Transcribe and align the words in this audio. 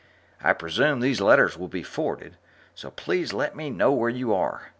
I 0.43 0.53
presume 0.53 0.99
these 0.99 1.21
letters 1.21 1.59
will 1.59 1.67
be 1.67 1.83
forwarded, 1.83 2.35
so 2.73 2.89
please 2.89 3.33
let 3.33 3.55
me 3.55 3.69
know 3.69 3.91
where 3.91 4.09
you 4.09 4.33
are. 4.33 4.69